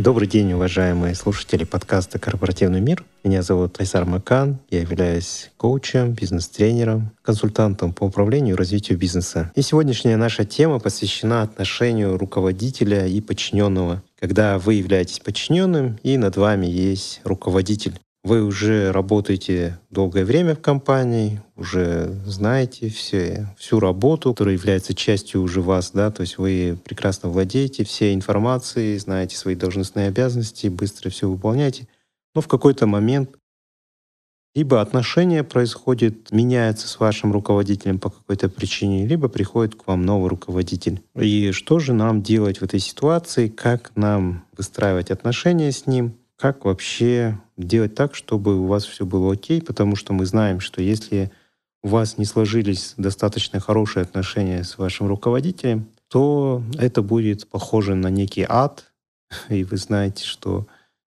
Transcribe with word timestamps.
Добрый 0.00 0.26
день, 0.26 0.50
уважаемые 0.54 1.14
слушатели 1.14 1.64
подкаста 1.64 2.18
«Корпоративный 2.18 2.80
мир». 2.80 3.04
Меня 3.22 3.42
зовут 3.42 3.78
Айсар 3.78 4.06
Макан. 4.06 4.58
Я 4.70 4.80
являюсь 4.80 5.50
коучем, 5.58 6.12
бизнес-тренером, 6.12 7.10
консультантом 7.20 7.92
по 7.92 8.04
управлению 8.04 8.54
и 8.54 8.58
развитию 8.58 8.96
бизнеса. 8.96 9.52
И 9.54 9.60
сегодняшняя 9.60 10.16
наша 10.16 10.46
тема 10.46 10.78
посвящена 10.78 11.42
отношению 11.42 12.16
руководителя 12.16 13.06
и 13.06 13.20
подчиненного. 13.20 14.02
Когда 14.18 14.58
вы 14.58 14.76
являетесь 14.76 15.18
подчиненным 15.18 15.98
и 16.02 16.16
над 16.16 16.38
вами 16.38 16.64
есть 16.64 17.20
руководитель. 17.24 18.00
Вы 18.22 18.42
уже 18.42 18.92
работаете 18.92 19.78
долгое 19.88 20.26
время 20.26 20.54
в 20.54 20.60
компании, 20.60 21.40
уже 21.56 22.12
знаете 22.26 22.90
все, 22.90 23.48
всю 23.58 23.80
работу, 23.80 24.34
которая 24.34 24.56
является 24.56 24.94
частью 24.94 25.40
уже 25.40 25.62
вас, 25.62 25.92
да, 25.92 26.10
то 26.10 26.20
есть 26.20 26.36
вы 26.36 26.78
прекрасно 26.84 27.30
владеете 27.30 27.82
всей 27.84 28.14
информацией, 28.14 28.98
знаете 28.98 29.36
свои 29.36 29.54
должностные 29.54 30.08
обязанности, 30.08 30.66
быстро 30.66 31.08
все 31.08 31.30
выполняете. 31.30 31.88
Но 32.34 32.42
в 32.42 32.48
какой-то 32.48 32.86
момент 32.86 33.36
либо 34.54 34.80
отношения 34.80 35.44
происходят, 35.44 36.32
меняются 36.32 36.88
с 36.88 36.98
вашим 36.98 37.32
руководителем 37.32 37.98
по 37.98 38.10
какой-то 38.10 38.48
причине, 38.48 39.06
либо 39.06 39.28
приходит 39.28 39.76
к 39.76 39.86
вам 39.86 40.02
новый 40.02 40.28
руководитель. 40.28 41.00
И 41.14 41.52
что 41.52 41.78
же 41.78 41.92
нам 41.92 42.20
делать 42.22 42.60
в 42.60 42.64
этой 42.64 42.80
ситуации, 42.80 43.48
как 43.48 43.92
нам 43.94 44.44
выстраивать 44.56 45.10
отношения 45.10 45.72
с 45.72 45.86
ним, 45.86 46.16
как 46.36 46.64
вообще 46.64 47.38
делать 47.66 47.94
так, 47.94 48.14
чтобы 48.14 48.58
у 48.58 48.66
вас 48.66 48.84
все 48.84 49.04
было 49.04 49.32
окей, 49.32 49.62
потому 49.62 49.96
что 49.96 50.12
мы 50.12 50.26
знаем, 50.26 50.60
что 50.60 50.82
если 50.82 51.30
у 51.82 51.88
вас 51.88 52.18
не 52.18 52.24
сложились 52.24 52.94
достаточно 52.96 53.60
хорошие 53.60 54.02
отношения 54.02 54.64
с 54.64 54.78
вашим 54.78 55.06
руководителем, 55.06 55.88
то 56.08 56.62
это 56.78 57.02
будет 57.02 57.48
похоже 57.48 57.94
на 57.94 58.08
некий 58.08 58.44
ад, 58.48 58.92
и 59.48 59.64
вы 59.64 59.76
знаете, 59.76 60.24
что 60.24 60.66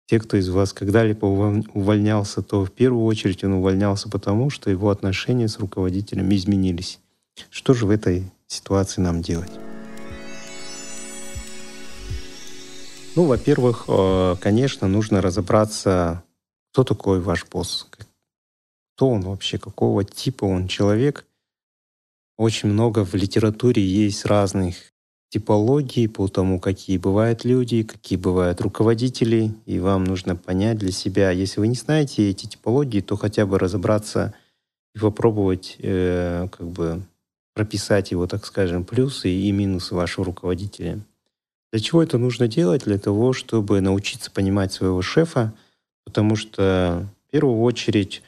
те, 0.07 0.19
кто 0.19 0.37
из 0.37 0.49
вас 0.49 0.73
когда-либо 0.73 1.25
увольнялся, 1.27 2.43
то 2.43 2.65
в 2.65 2.73
первую 2.73 3.05
очередь 3.05 3.45
он 3.45 3.55
увольнялся 3.55 4.09
потому, 4.09 4.51
что 4.51 4.69
его 4.69 4.91
отношения 4.91 5.47
с 5.47 5.59
руководителем 5.59 6.35
изменились. 6.35 6.99
Что 7.49 7.75
же 7.75 7.87
в 7.87 7.91
этой 7.91 8.25
ситуации 8.49 9.01
нам 9.01 9.23
делать? 9.23 9.53
Ну, 13.17 13.25
во-первых, 13.25 13.85
э, 13.89 14.37
конечно, 14.41 14.89
нужно 14.89 15.21
разобраться, 15.21 16.23
кто 16.81 16.95
такой 16.95 17.21
ваш 17.21 17.47
босс, 17.47 17.87
кто 18.95 19.11
он 19.11 19.21
вообще, 19.21 19.59
какого 19.59 20.03
типа 20.03 20.47
он 20.47 20.67
человек. 20.67 21.27
Очень 22.39 22.71
много 22.71 23.05
в 23.05 23.13
литературе 23.15 23.85
есть 23.85 24.25
разных 24.25 24.77
типологий 25.29 26.09
по 26.09 26.27
тому, 26.29 26.59
какие 26.59 26.97
бывают 26.97 27.45
люди, 27.45 27.83
какие 27.83 28.19
бывают 28.19 28.63
руководители, 28.63 29.53
и 29.67 29.79
вам 29.79 30.05
нужно 30.05 30.37
понять 30.37 30.79
для 30.79 30.91
себя, 30.91 31.31
если 31.31 31.61
вы 31.61 31.69
не 31.69 31.75
знаете 31.75 32.31
эти 32.31 32.47
типологии, 32.47 33.03
то 33.03 33.17
хотя 33.17 33.45
бы 33.45 33.59
разобраться 33.59 34.33
и 34.95 34.99
попробовать 34.99 35.77
э, 35.81 36.49
как 36.51 36.67
бы 36.67 37.03
прописать 37.55 38.11
его, 38.11 38.27
так 38.27 38.47
скажем, 38.47 38.85
плюсы 38.85 39.29
и 39.29 39.53
минусы 39.53 39.95
вашего 39.95 40.25
руководителя. 40.25 40.99
Для 41.73 41.81
чего 41.83 42.03
это 42.03 42.17
нужно 42.17 42.49
делать? 42.49 42.85
Для 42.85 42.99
того, 42.99 43.35
чтобы 43.35 43.83
научиться 43.83 44.31
понимать 44.31 44.73
своего 44.73 45.03
шефа, 45.03 45.53
потому 46.11 46.35
что 46.35 47.07
в 47.29 47.31
первую 47.31 47.61
очередь 47.61 48.23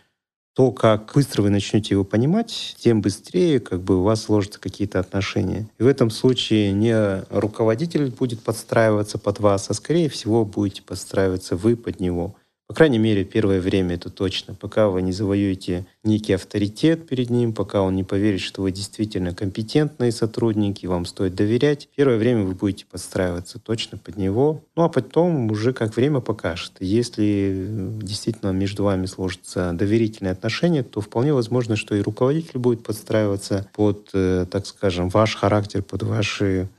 то, 0.55 0.70
как 0.70 1.12
быстро 1.14 1.42
вы 1.42 1.50
начнете 1.50 1.94
его 1.94 2.05
понимать, 2.05 2.77
тем 2.78 3.00
быстрее 3.00 3.58
как 3.58 3.80
бы 3.80 3.98
у 3.98 4.02
вас 4.02 4.22
сложатся 4.22 4.61
какие-то 4.61 5.00
отношения. 5.00 5.66
И 5.78 5.83
в 5.83 5.89
этом 5.89 6.08
случае 6.08 6.70
не 6.72 7.24
руководитель 7.30 8.11
будет 8.11 8.40
подстраиваться 8.40 9.18
под 9.18 9.40
вас, 9.40 9.68
а 9.68 9.74
скорее 9.74 10.08
всего 10.08 10.45
будете 10.45 10.83
подстраиваться 10.83 11.57
вы 11.57 11.74
под 11.74 11.98
него. 11.98 12.36
По 12.72 12.77
крайней 12.77 12.96
мере, 12.96 13.27
первое 13.27 13.60
время 13.60 13.96
это 13.96 14.08
точно. 14.08 14.55
Пока 14.55 14.88
вы 14.88 15.02
не 15.02 15.12
завоюете 15.12 15.84
некий 16.05 16.33
авторитет 16.33 17.06
перед 17.06 17.28
ним, 17.28 17.52
пока 17.52 17.83
он 17.83 17.94
не 17.94 18.02
поверит, 18.02 18.40
что 18.40 18.62
вы 18.62 18.72
действительно 18.72 19.34
компетентные 19.34 20.10
сотрудники, 20.10 20.86
вам 20.86 21.05
стоит 21.05 21.34
доверять, 21.34 21.90
первое 21.94 22.16
время 22.16 22.44
вы 22.44 22.55
будете 22.55 22.86
подстраиваться 22.86 23.58
точно 23.58 23.98
под 23.98 24.16
него. 24.16 24.64
Ну 24.74 24.84
а 24.84 24.88
потом 24.88 25.50
уже 25.50 25.74
как 25.74 25.94
время 25.96 26.20
покажет. 26.20 26.72
Если 26.80 27.66
действительно 28.00 28.52
между 28.52 28.84
вами 28.84 29.04
сложатся 29.04 29.72
доверительные 29.74 30.33
отношения, 30.33 30.83
то 30.83 31.02
вполне 31.02 31.34
возможно, 31.34 31.77
что 31.77 31.94
и 31.94 32.00
руководитель 32.00 32.58
будет 32.58 32.84
подстраиваться 32.84 33.68
под, 33.74 34.08
э, 34.14 34.46
так 34.50 34.64
скажем, 34.64 35.10
ваш 35.10 35.36
характер, 35.36 35.83
под 35.83 36.04
ваши 36.04 36.70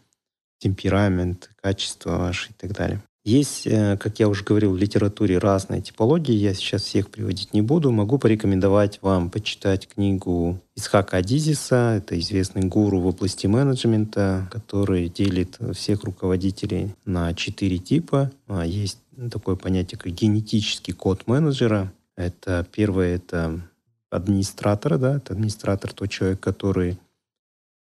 темперамент, 0.57 1.51
качества 1.61 2.17
ваши 2.17 2.49
и 2.49 2.53
так 2.57 2.73
далее. 2.73 2.99
Есть, 3.25 3.67
э, 3.67 3.97
как 3.97 4.19
я 4.19 4.27
уже 4.27 4.43
говорил, 4.43 4.73
в 4.73 4.77
литературе 4.77 5.37
разные 5.37 5.81
типологии. 5.81 6.33
Я 6.33 6.53
сейчас 6.53 6.83
всех 6.83 7.09
приводить 7.09 7.53
не 7.53 7.61
буду. 7.61 7.89
Могу 7.89 8.17
порекомендовать 8.17 8.99
вам 9.01 9.29
почитать 9.29 9.87
книгу 9.87 10.59
Исхака 10.75 11.17
Адизиса. 11.17 11.95
Это 11.97 12.19
известный 12.19 12.63
гуру 12.63 12.99
в 12.99 13.07
области 13.07 13.47
менеджмента, 13.47 14.49
который 14.51 15.07
делит 15.07 15.57
всех 15.73 16.03
руководителей 16.03 16.93
на 17.05 17.33
четыре 17.33 17.77
типа. 17.77 18.29
А, 18.47 18.65
есть 18.65 18.99
такое 19.31 19.55
понятие, 19.55 19.97
как 19.97 20.11
генетический 20.11 20.93
код 20.93 21.25
менеджера. 21.25 21.93
Это 22.17 22.67
первое, 22.73 23.15
это 23.15 23.61
администратор, 24.09 24.97
да, 24.97 25.15
это 25.15 25.33
администратор 25.33 25.93
тот 25.93 26.09
человек, 26.09 26.39
который 26.41 26.99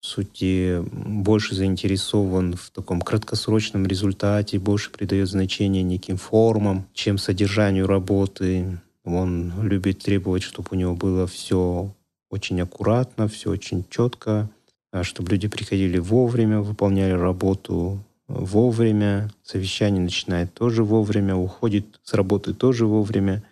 сути, 0.07 0.83
больше 0.83 1.55
заинтересован 1.55 2.55
в 2.55 2.71
таком 2.71 3.01
краткосрочном 3.01 3.87
результате, 3.87 4.59
больше 4.59 4.91
придает 4.91 5.29
значение 5.29 5.83
неким 5.83 6.17
формам, 6.17 6.87
чем 6.95 7.19
содержанию 7.19 7.87
работы. 7.87 8.79
Он 9.05 9.53
любит 9.63 9.99
требовать, 10.01 10.43
чтобы 10.43 10.69
у 10.73 10.75
него 10.77 10.95
было 10.95 11.27
все 11.27 11.93
очень 12.31 12.61
аккуратно, 12.61 13.29
все 13.29 13.51
очень 13.51 13.85
четко, 13.91 14.49
а 14.93 15.05
чтобы 15.05 15.33
люди 15.33 15.49
приходили 15.49 15.99
вовремя, 15.99 16.61
выполняли 16.61 17.13
работу 17.13 17.99
вовремя, 18.29 19.31
совещание 19.43 20.03
начинает 20.03 20.53
тоже 20.55 20.83
вовремя, 20.85 21.37
уходит 21.37 22.01
с 22.03 22.15
работы 22.15 22.55
тоже 22.55 22.87
вовремя, 22.87 23.43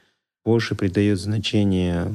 больше 0.44 0.74
придает 0.74 1.18
значение 1.18 2.12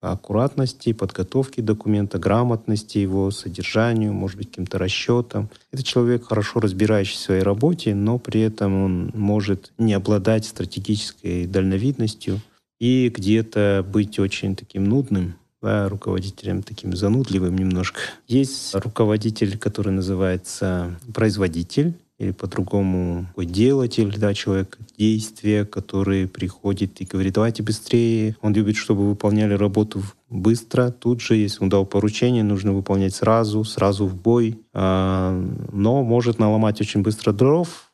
аккуратности, 0.00 0.92
подготовки 0.92 1.60
документа, 1.60 2.18
грамотности 2.18 2.98
его, 2.98 3.30
содержанию, 3.30 4.12
может 4.12 4.38
быть, 4.38 4.48
каким-то 4.48 4.78
расчетам. 4.78 5.50
Это 5.72 5.82
человек, 5.82 6.26
хорошо 6.26 6.60
разбирающийся 6.60 7.20
в 7.20 7.24
своей 7.24 7.42
работе, 7.42 7.94
но 7.94 8.18
при 8.18 8.40
этом 8.40 8.82
он 8.82 9.10
может 9.14 9.72
не 9.78 9.92
обладать 9.92 10.46
стратегической 10.46 11.46
дальновидностью 11.46 12.40
и 12.78 13.12
где-то 13.14 13.84
быть 13.86 14.18
очень 14.18 14.56
таким 14.56 14.84
нудным, 14.84 15.34
да, 15.60 15.88
руководителем 15.88 16.62
таким 16.62 16.96
занудливым 16.96 17.56
немножко. 17.56 18.00
Есть 18.26 18.74
руководитель, 18.74 19.58
который 19.58 19.92
называется 19.92 20.98
производитель, 21.12 21.94
или 22.20 22.32
по-другому 22.32 23.26
делатель, 23.34 24.14
да, 24.18 24.34
человек 24.34 24.76
действия, 24.98 25.64
который 25.64 26.28
приходит 26.28 27.00
и 27.00 27.06
говорит, 27.06 27.32
давайте 27.32 27.62
быстрее. 27.62 28.36
Он 28.42 28.52
любит, 28.52 28.76
чтобы 28.76 29.08
выполняли 29.08 29.54
работу 29.54 30.02
быстро, 30.28 30.90
тут 30.90 31.22
же, 31.22 31.36
если 31.36 31.62
он 31.62 31.70
дал 31.70 31.86
поручение, 31.86 32.44
нужно 32.44 32.74
выполнять 32.74 33.14
сразу, 33.14 33.64
сразу 33.64 34.06
в 34.06 34.14
бой. 34.20 34.60
А, 34.74 35.32
но 35.72 36.02
может 36.02 36.38
наломать 36.38 36.78
очень 36.82 37.00
быстро 37.00 37.32
дров, 37.32 37.90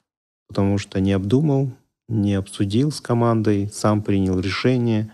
потому 0.48 0.78
что 0.78 1.00
не 1.00 1.12
обдумал, 1.12 1.70
не 2.08 2.34
обсудил 2.34 2.90
с 2.90 3.00
командой, 3.00 3.70
сам 3.72 4.02
принял 4.02 4.40
решение. 4.40 5.12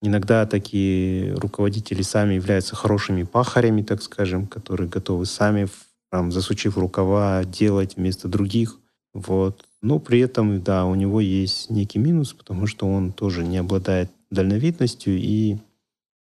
Иногда 0.00 0.46
такие 0.46 1.34
руководители 1.34 2.00
сами 2.00 2.34
являются 2.34 2.74
хорошими 2.74 3.24
пахарями, 3.24 3.82
так 3.82 4.00
скажем, 4.00 4.46
которые 4.46 4.88
готовы 4.88 5.26
сами 5.26 5.68
там, 6.14 6.30
засучив 6.30 6.78
рукава, 6.78 7.42
делать 7.42 7.96
вместо 7.96 8.28
других. 8.28 8.78
Вот. 9.14 9.66
Но 9.82 9.98
при 9.98 10.20
этом, 10.20 10.62
да, 10.62 10.86
у 10.86 10.94
него 10.94 11.20
есть 11.20 11.70
некий 11.70 11.98
минус, 11.98 12.32
потому 12.32 12.68
что 12.68 12.86
он 12.86 13.10
тоже 13.10 13.42
не 13.42 13.58
обладает 13.58 14.12
дальновидностью 14.30 15.18
и, 15.18 15.56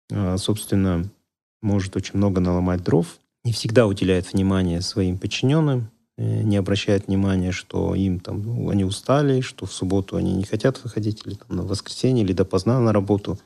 а, 0.10 0.38
собственно, 0.38 1.04
может 1.62 1.98
очень 1.98 2.16
много 2.16 2.39
наломать 2.39 2.86
дров. 2.86 3.19
Не 3.44 3.51
всегда 3.51 3.86
уделяет 3.86 4.31
внимание 4.31 4.80
своим 4.80 5.18
подчиненным, 5.18 5.92
э, 6.18 6.44
не 6.44 6.56
обращает 6.56 7.07
внимания, 7.07 7.51
что 7.51 7.95
им 7.95 8.22
там 8.22 8.44
ну, 8.44 8.69
они 8.69 8.86
устали, 8.86 9.42
что 9.42 9.66
в 9.66 9.74
субботу 9.74 10.16
они 10.16 10.36
не 10.36 10.45
хотят 10.45 10.81
выходить, 10.86 11.24
или 11.25 11.33
там, 11.33 11.57
на 11.57 11.63
воскресенье, 11.63 12.24
или 12.24 12.31
допоздна 12.31 12.80
на 12.80 12.94
работу. 12.94 13.38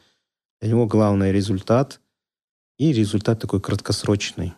Для 0.61 0.69
него 0.69 0.85
главный 0.85 1.31
результат, 1.31 1.99
и 2.77 2.93
результат 2.93 3.41
такой 3.41 3.61
краткосрочный 3.61 4.53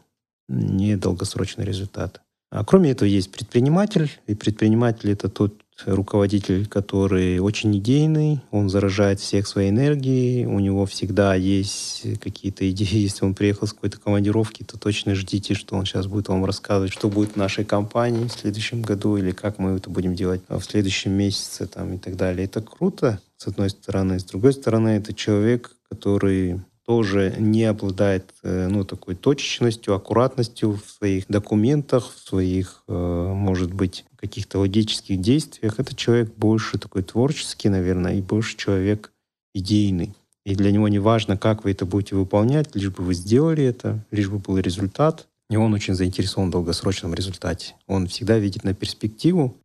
не 0.51 0.95
долгосрочный 0.97 1.65
результат. 1.65 2.21
А 2.51 2.65
кроме 2.65 2.91
этого 2.91 3.07
есть 3.07 3.31
предприниматель, 3.31 4.11
и 4.27 4.35
предприниматель 4.35 5.11
это 5.11 5.29
тот 5.29 5.61
руководитель, 5.85 6.67
который 6.67 7.39
очень 7.39 7.75
идейный, 7.77 8.41
он 8.51 8.69
заражает 8.69 9.19
всех 9.19 9.47
своей 9.47 9.69
энергией, 9.69 10.45
у 10.45 10.59
него 10.59 10.85
всегда 10.85 11.33
есть 11.33 12.05
какие-то 12.19 12.69
идеи. 12.69 12.97
Если 13.03 13.25
он 13.25 13.33
приехал 13.33 13.67
с 13.67 13.73
какой-то 13.73 13.99
командировки, 13.99 14.63
то 14.63 14.77
точно 14.77 15.15
ждите, 15.15 15.53
что 15.53 15.75
он 15.75 15.85
сейчас 15.85 16.07
будет 16.07 16.27
вам 16.27 16.45
рассказывать, 16.45 16.91
что 16.91 17.09
будет 17.09 17.31
в 17.31 17.35
нашей 17.37 17.63
компании 17.63 18.27
в 18.27 18.33
следующем 18.33 18.81
году 18.81 19.17
или 19.17 19.31
как 19.31 19.57
мы 19.57 19.77
это 19.77 19.89
будем 19.89 20.13
делать 20.13 20.41
в 20.49 20.61
следующем 20.61 21.13
месяце 21.13 21.67
там, 21.67 21.93
и 21.93 21.97
так 21.97 22.15
далее. 22.15 22.45
Это 22.45 22.61
круто, 22.61 23.21
с 23.37 23.47
одной 23.47 23.69
стороны. 23.69 24.19
С 24.19 24.25
другой 24.25 24.53
стороны, 24.53 24.89
это 24.89 25.13
человек, 25.13 25.75
который 25.89 26.61
тоже 26.91 27.33
не 27.39 27.63
обладает 27.63 28.33
э, 28.43 28.67
ну, 28.67 28.83
такой 28.83 29.15
точечностью, 29.15 29.95
аккуратностью 29.95 30.73
в 30.73 30.91
своих 30.91 31.25
документах, 31.29 32.11
в 32.13 32.19
своих, 32.19 32.83
э, 32.89 33.33
может 33.33 33.73
быть, 33.73 34.03
каких-то 34.17 34.59
логических 34.59 35.21
действиях. 35.21 35.79
Это 35.79 35.95
человек 35.95 36.33
больше 36.35 36.77
такой 36.77 37.03
творческий, 37.03 37.69
наверное, 37.69 38.15
и 38.15 38.21
больше 38.21 38.57
человек 38.57 39.13
идейный. 39.55 40.13
И 40.45 40.53
для 40.53 40.69
него 40.73 40.89
не 40.89 40.99
важно, 40.99 41.37
как 41.37 41.63
вы 41.63 41.71
это 41.71 41.85
будете 41.85 42.17
выполнять, 42.17 42.75
лишь 42.75 42.89
бы 42.89 43.03
вы 43.03 43.13
сделали 43.13 43.63
это, 43.63 44.05
лишь 44.11 44.27
бы 44.27 44.39
был 44.39 44.57
результат. 44.57 45.29
И 45.49 45.55
он 45.55 45.73
очень 45.73 45.95
заинтересован 45.95 46.49
в 46.49 46.51
долгосрочном 46.51 47.13
результате. 47.13 47.75
Он 47.87 48.07
всегда 48.07 48.37
видит 48.37 48.65
на 48.65 48.73
перспективу, 48.73 49.55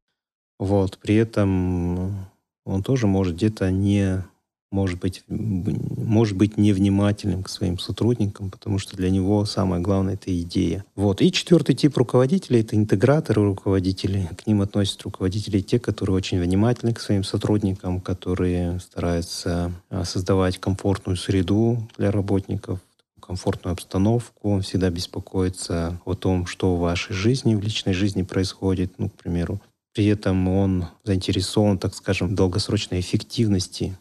вот, 0.60 0.98
при 0.98 1.16
этом 1.16 2.30
он 2.64 2.84
тоже 2.84 3.08
может 3.08 3.34
где-то 3.34 3.72
не 3.72 4.22
может 4.76 5.00
быть, 5.00 5.24
может 5.28 6.36
быть 6.36 6.58
невнимательным 6.58 7.42
к 7.42 7.48
своим 7.48 7.78
сотрудникам, 7.78 8.50
потому 8.50 8.78
что 8.78 8.94
для 8.94 9.08
него 9.08 9.46
самое 9.46 9.80
главное— 9.80 10.14
это 10.20 10.38
идея. 10.42 10.84
Вот. 10.94 11.22
И 11.22 11.32
четвертый 11.32 11.74
тип 11.74 11.96
руководителей— 11.96 12.60
это 12.60 12.76
интеграторы 12.76 13.42
руководителей. 13.42 14.28
К 14.36 14.46
ним 14.46 14.60
относятся 14.60 15.04
руководители 15.04 15.60
те, 15.60 15.78
которые 15.78 16.14
очень 16.14 16.38
внимательны 16.38 16.92
к 16.92 17.00
своим 17.00 17.24
сотрудникам, 17.24 18.02
которые 18.02 18.78
стараются 18.80 19.72
а, 19.88 20.04
создавать 20.04 20.58
комфортную 20.58 21.16
среду 21.16 21.78
для 21.96 22.10
работников, 22.10 22.80
комфортную 23.18 23.72
обстановку, 23.72 24.60
всегда 24.60 24.90
беспокоится 24.90 25.98
о 26.04 26.14
том, 26.14 26.44
что 26.44 26.76
в 26.76 26.80
вашей 26.80 27.14
жизни, 27.14 27.54
в 27.54 27.62
личной 27.62 27.94
жизни 27.94 28.22
происходит, 28.24 28.92
ну, 28.98 29.08
к 29.08 29.14
примеру. 29.14 29.58
При 29.94 30.04
этом 30.04 30.46
он 30.48 30.84
заинтересован, 31.04 31.78
так 31.78 31.94
скажем, 31.94 32.28
в 32.28 32.34
долгосрочной 32.34 33.00
эффективности 33.00 33.96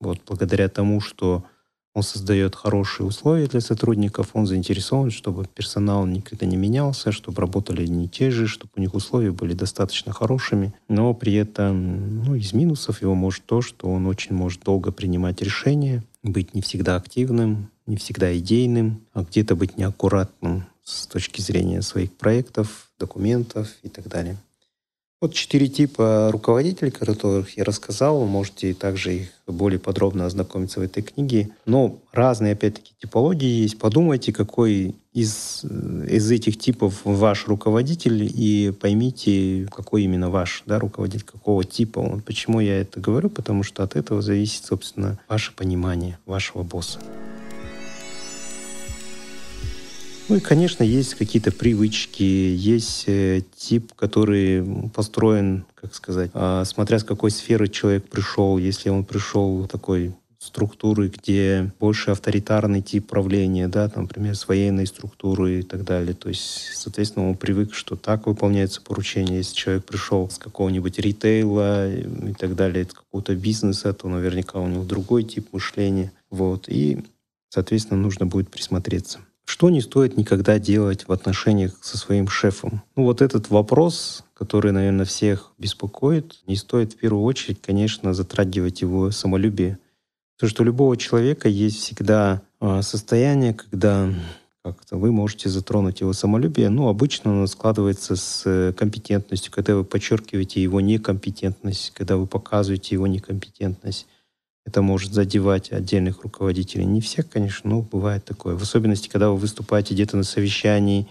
вот 0.00 0.20
благодаря 0.26 0.68
тому, 0.68 1.00
что 1.00 1.44
он 1.92 2.02
создает 2.02 2.54
хорошие 2.54 3.06
условия 3.06 3.46
для 3.46 3.60
сотрудников, 3.60 4.30
он 4.34 4.46
заинтересован, 4.46 5.10
чтобы 5.10 5.46
персонал 5.46 6.06
никогда 6.06 6.46
не 6.46 6.56
менялся, 6.56 7.10
чтобы 7.10 7.40
работали 7.40 7.84
не 7.86 8.08
те 8.08 8.30
же, 8.30 8.46
чтобы 8.46 8.72
у 8.76 8.80
них 8.80 8.94
условия 8.94 9.32
были 9.32 9.54
достаточно 9.54 10.12
хорошими. 10.12 10.72
Но 10.88 11.12
при 11.14 11.34
этом 11.34 12.24
ну, 12.24 12.36
из 12.36 12.52
минусов 12.52 13.02
его 13.02 13.14
может 13.14 13.44
то, 13.44 13.60
что 13.60 13.88
он 13.88 14.06
очень 14.06 14.34
может 14.34 14.62
долго 14.62 14.92
принимать 14.92 15.42
решения, 15.42 16.04
быть 16.22 16.54
не 16.54 16.62
всегда 16.62 16.94
активным, 16.94 17.70
не 17.86 17.96
всегда 17.96 18.36
идейным, 18.38 19.04
а 19.12 19.24
где-то 19.24 19.56
быть 19.56 19.76
неаккуратным 19.76 20.66
с 20.84 21.06
точки 21.06 21.40
зрения 21.40 21.82
своих 21.82 22.12
проектов, 22.12 22.92
документов 22.98 23.68
и 23.82 23.88
так 23.88 24.08
далее. 24.08 24.36
Вот 25.20 25.34
четыре 25.34 25.68
типа 25.68 26.30
руководителей, 26.32 26.90
которых 26.90 27.58
я 27.58 27.64
рассказал. 27.64 28.20
Вы 28.20 28.26
можете 28.26 28.72
также 28.72 29.16
их 29.16 29.28
более 29.46 29.78
подробно 29.78 30.24
ознакомиться 30.24 30.80
в 30.80 30.82
этой 30.82 31.02
книге. 31.02 31.50
Но 31.66 31.98
разные, 32.10 32.54
опять-таки, 32.54 32.94
типологии 32.98 33.60
есть. 33.62 33.78
Подумайте, 33.78 34.32
какой 34.32 34.94
из, 35.12 35.62
из 36.08 36.30
этих 36.30 36.58
типов 36.58 37.02
ваш 37.04 37.48
руководитель, 37.48 38.22
и 38.34 38.72
поймите, 38.80 39.68
какой 39.70 40.04
именно 40.04 40.30
ваш 40.30 40.62
да, 40.64 40.78
руководитель, 40.78 41.26
какого 41.26 41.64
типа 41.64 41.98
он. 41.98 42.22
Почему 42.22 42.60
я 42.60 42.80
это 42.80 42.98
говорю? 42.98 43.28
Потому 43.28 43.62
что 43.62 43.82
от 43.82 43.96
этого 43.96 44.22
зависит, 44.22 44.64
собственно, 44.64 45.18
ваше 45.28 45.52
понимание 45.54 46.18
вашего 46.24 46.62
босса. 46.62 46.98
Ну 50.30 50.36
и, 50.36 50.40
конечно, 50.40 50.84
есть 50.84 51.16
какие-то 51.16 51.50
привычки, 51.50 52.22
есть 52.22 53.02
э, 53.08 53.42
тип, 53.56 53.92
который 53.94 54.64
построен, 54.94 55.64
как 55.74 55.92
сказать, 55.92 56.30
э, 56.32 56.62
смотря 56.64 57.00
с 57.00 57.04
какой 57.04 57.32
сферы 57.32 57.66
человек 57.66 58.08
пришел. 58.08 58.56
Если 58.56 58.90
он 58.90 59.04
пришел 59.04 59.66
такой 59.66 60.14
структуры, 60.38 61.08
где 61.08 61.72
больше 61.80 62.12
авторитарный 62.12 62.80
тип 62.80 63.08
правления, 63.08 63.66
да, 63.66 63.88
там, 63.88 64.04
например, 64.04 64.36
с 64.36 64.46
военной 64.46 64.86
структуры 64.86 65.58
и 65.58 65.62
так 65.62 65.82
далее. 65.82 66.14
То 66.14 66.28
есть, 66.28 66.74
соответственно, 66.74 67.28
он 67.30 67.36
привык, 67.36 67.74
что 67.74 67.96
так 67.96 68.28
выполняется 68.28 68.80
поручение. 68.82 69.38
Если 69.38 69.56
человек 69.56 69.84
пришел 69.84 70.30
с 70.30 70.38
какого-нибудь 70.38 70.96
ритейла 71.00 71.92
и 71.92 72.34
так 72.34 72.54
далее, 72.54 72.84
с 72.84 72.94
какого-то 72.94 73.34
бизнеса, 73.34 73.92
то 73.94 74.08
наверняка 74.08 74.60
у 74.60 74.68
него 74.68 74.84
другой 74.84 75.24
тип 75.24 75.48
мышления. 75.52 76.12
Вот. 76.30 76.68
И, 76.68 77.04
соответственно, 77.48 78.00
нужно 78.00 78.26
будет 78.26 78.48
присмотреться. 78.48 79.18
Что 79.50 79.68
не 79.68 79.80
стоит 79.80 80.16
никогда 80.16 80.60
делать 80.60 81.08
в 81.08 81.12
отношениях 81.12 81.72
со 81.82 81.98
своим 81.98 82.28
шефом? 82.28 82.82
Ну 82.94 83.02
вот 83.02 83.20
этот 83.20 83.50
вопрос, 83.50 84.22
который, 84.32 84.70
наверное, 84.70 85.04
всех 85.04 85.50
беспокоит, 85.58 86.38
не 86.46 86.54
стоит 86.54 86.92
в 86.92 86.96
первую 86.96 87.24
очередь, 87.24 87.60
конечно, 87.60 88.14
затрагивать 88.14 88.80
его 88.80 89.10
самолюбие. 89.10 89.80
Потому 90.36 90.50
что 90.50 90.62
у 90.62 90.66
любого 90.66 90.96
человека 90.96 91.48
есть 91.48 91.80
всегда 91.80 92.42
а, 92.60 92.82
состояние, 92.82 93.54
когда 93.54 94.14
как-то 94.62 94.96
вы 94.96 95.10
можете 95.10 95.48
затронуть 95.48 96.00
его 96.00 96.12
самолюбие. 96.12 96.68
Ну, 96.68 96.86
обычно 96.86 97.32
оно 97.32 97.48
складывается 97.48 98.14
с 98.14 98.42
э, 98.46 98.72
компетентностью, 98.72 99.50
когда 99.52 99.74
вы 99.74 99.82
подчеркиваете 99.82 100.62
его 100.62 100.80
некомпетентность, 100.80 101.90
когда 101.96 102.16
вы 102.16 102.28
показываете 102.28 102.94
его 102.94 103.08
некомпетентность 103.08 104.06
это 104.70 104.82
может 104.82 105.12
задевать 105.12 105.72
отдельных 105.72 106.22
руководителей. 106.22 106.84
Не 106.84 107.00
всех, 107.00 107.28
конечно, 107.28 107.68
но 107.68 107.82
бывает 107.82 108.24
такое. 108.24 108.54
В 108.54 108.62
особенности, 108.62 109.08
когда 109.08 109.30
вы 109.30 109.36
выступаете 109.36 109.94
где-то 109.94 110.16
на 110.16 110.22
совещании, 110.22 111.08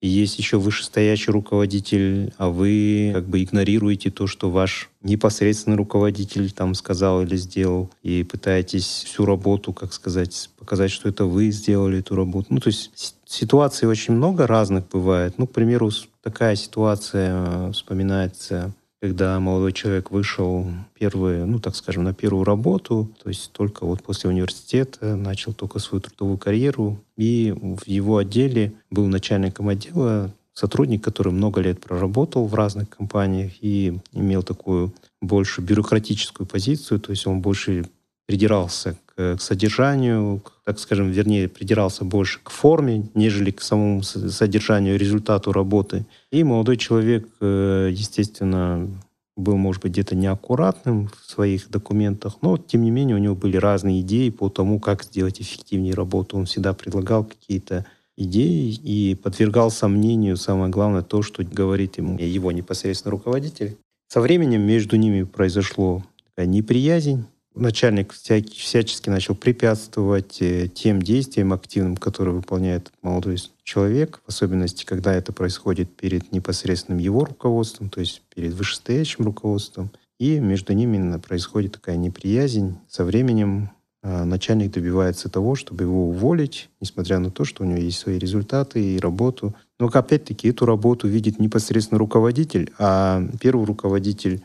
и 0.00 0.08
есть 0.08 0.38
еще 0.38 0.58
вышестоящий 0.58 1.30
руководитель, 1.30 2.32
а 2.38 2.48
вы 2.48 3.10
как 3.14 3.26
бы 3.26 3.42
игнорируете 3.42 4.10
то, 4.10 4.26
что 4.26 4.50
ваш 4.50 4.90
непосредственный 5.02 5.76
руководитель 5.76 6.50
там 6.50 6.74
сказал 6.74 7.22
или 7.22 7.36
сделал, 7.36 7.90
и 8.02 8.22
пытаетесь 8.22 9.04
всю 9.06 9.24
работу, 9.26 9.72
как 9.72 9.92
сказать, 9.92 10.50
показать, 10.58 10.90
что 10.90 11.08
это 11.08 11.26
вы 11.26 11.50
сделали 11.50 11.98
эту 11.98 12.16
работу. 12.16 12.48
Ну, 12.50 12.60
то 12.60 12.68
есть 12.68 12.90
ситуаций 13.26 13.86
очень 13.86 14.14
много 14.14 14.46
разных 14.46 14.88
бывает. 14.88 15.34
Ну, 15.36 15.46
к 15.46 15.52
примеру, 15.52 15.90
такая 16.22 16.56
ситуация 16.56 17.68
э, 17.68 17.72
вспоминается 17.72 18.74
когда 19.04 19.38
молодой 19.38 19.74
человек 19.74 20.10
вышел 20.10 20.66
первый, 20.98 21.44
ну, 21.44 21.58
так 21.58 21.76
скажем, 21.76 22.04
на 22.04 22.14
первую 22.14 22.42
работу, 22.44 23.10
то 23.22 23.28
есть 23.28 23.52
только 23.52 23.84
вот 23.84 24.02
после 24.02 24.30
университета 24.30 25.14
начал 25.14 25.52
только 25.52 25.78
свою 25.78 26.00
трудовую 26.00 26.38
карьеру, 26.38 26.98
и 27.14 27.52
в 27.54 27.86
его 27.86 28.16
отделе 28.16 28.72
был 28.90 29.06
начальником 29.06 29.68
отдела 29.68 30.32
сотрудник, 30.54 31.04
который 31.04 31.34
много 31.34 31.60
лет 31.60 31.82
проработал 31.82 32.46
в 32.46 32.54
разных 32.54 32.88
компаниях 32.88 33.52
и 33.60 33.98
имел 34.14 34.42
такую 34.42 34.94
больше 35.20 35.60
бюрократическую 35.60 36.46
позицию, 36.46 36.98
то 36.98 37.10
есть 37.10 37.26
он 37.26 37.42
больше 37.42 37.84
придирался 38.24 38.96
к, 39.16 39.36
содержанию, 39.38 40.40
к, 40.40 40.52
так 40.64 40.78
скажем, 40.78 41.10
вернее, 41.10 41.48
придирался 41.48 42.04
больше 42.04 42.40
к 42.42 42.50
форме, 42.50 43.08
нежели 43.14 43.50
к 43.50 43.62
самому 43.62 44.02
содержанию, 44.02 44.98
результату 44.98 45.52
работы. 45.52 46.06
И 46.30 46.44
молодой 46.44 46.76
человек, 46.76 47.28
э, 47.40 47.90
естественно, 47.92 48.88
был, 49.36 49.56
может 49.56 49.82
быть, 49.82 49.92
где-то 49.92 50.14
неаккуратным 50.14 51.08
в 51.08 51.30
своих 51.30 51.68
документах, 51.68 52.36
но, 52.40 52.56
тем 52.56 52.82
не 52.82 52.90
менее, 52.90 53.16
у 53.16 53.20
него 53.20 53.34
были 53.34 53.56
разные 53.56 54.00
идеи 54.00 54.30
по 54.30 54.48
тому, 54.48 54.78
как 54.78 55.02
сделать 55.04 55.40
эффективнее 55.40 55.94
работу. 55.94 56.36
Он 56.36 56.46
всегда 56.46 56.72
предлагал 56.72 57.24
какие-то 57.24 57.84
идеи 58.16 58.72
и 58.72 59.16
подвергал 59.16 59.70
сомнению, 59.70 60.36
самое 60.36 60.70
главное, 60.70 61.02
то, 61.02 61.22
что 61.22 61.42
говорит 61.44 61.98
ему 61.98 62.16
его 62.18 62.52
непосредственно 62.52 63.10
руководитель. 63.10 63.76
Со 64.08 64.20
временем 64.20 64.62
между 64.62 64.96
ними 64.96 65.24
произошло 65.24 66.04
неприязнь, 66.36 67.26
начальник 67.54 68.12
всячески 68.12 69.08
начал 69.08 69.34
препятствовать 69.34 70.40
э, 70.40 70.68
тем 70.68 71.00
действиям 71.00 71.52
активным, 71.52 71.96
которые 71.96 72.34
выполняет 72.34 72.92
молодой 73.02 73.38
человек, 73.62 74.20
в 74.24 74.28
особенности, 74.28 74.84
когда 74.84 75.14
это 75.14 75.32
происходит 75.32 75.94
перед 75.96 76.32
непосредственным 76.32 76.98
его 76.98 77.24
руководством, 77.24 77.88
то 77.88 78.00
есть 78.00 78.22
перед 78.34 78.54
вышестоящим 78.54 79.24
руководством. 79.24 79.90
И 80.18 80.38
между 80.38 80.72
ними 80.72 81.18
происходит 81.18 81.72
такая 81.72 81.96
неприязнь. 81.96 82.78
Со 82.88 83.04
временем 83.04 83.70
э, 84.02 84.24
начальник 84.24 84.72
добивается 84.72 85.28
того, 85.28 85.54
чтобы 85.54 85.84
его 85.84 86.08
уволить, 86.08 86.70
несмотря 86.80 87.18
на 87.18 87.30
то, 87.30 87.44
что 87.44 87.64
у 87.64 87.66
него 87.66 87.78
есть 87.78 87.98
свои 87.98 88.18
результаты 88.18 88.94
и 88.94 88.98
работу. 88.98 89.54
Но 89.78 89.86
опять-таки 89.86 90.48
эту 90.48 90.66
работу 90.66 91.08
видит 91.08 91.38
непосредственно 91.38 91.98
руководитель, 91.98 92.72
а 92.78 93.22
первый 93.40 93.66
руководитель 93.66 94.44